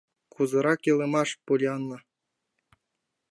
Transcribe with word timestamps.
—Кузерак 0.33 0.81
илымаш, 0.89 1.29
Поллианна? 1.45 1.97